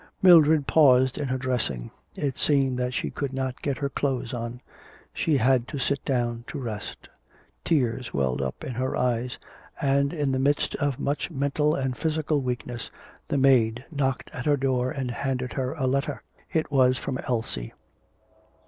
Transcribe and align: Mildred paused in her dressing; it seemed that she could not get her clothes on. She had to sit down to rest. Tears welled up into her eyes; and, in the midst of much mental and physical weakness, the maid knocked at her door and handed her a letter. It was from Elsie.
Mildred 0.23 0.65
paused 0.65 1.15
in 1.19 1.27
her 1.27 1.37
dressing; 1.37 1.91
it 2.17 2.35
seemed 2.35 2.79
that 2.79 2.91
she 2.95 3.11
could 3.11 3.31
not 3.33 3.61
get 3.61 3.77
her 3.77 3.87
clothes 3.89 4.33
on. 4.33 4.59
She 5.13 5.37
had 5.37 5.67
to 5.67 5.77
sit 5.77 6.03
down 6.05 6.43
to 6.47 6.57
rest. 6.57 7.07
Tears 7.63 8.11
welled 8.11 8.41
up 8.41 8.63
into 8.63 8.79
her 8.79 8.95
eyes; 8.97 9.37
and, 9.79 10.11
in 10.11 10.31
the 10.31 10.39
midst 10.39 10.73
of 10.77 10.99
much 10.99 11.29
mental 11.29 11.75
and 11.75 11.95
physical 11.95 12.41
weakness, 12.41 12.89
the 13.27 13.37
maid 13.37 13.85
knocked 13.91 14.31
at 14.33 14.47
her 14.47 14.57
door 14.57 14.89
and 14.89 15.11
handed 15.11 15.53
her 15.53 15.73
a 15.73 15.85
letter. 15.85 16.23
It 16.51 16.71
was 16.71 16.97
from 16.97 17.19
Elsie. 17.27 17.71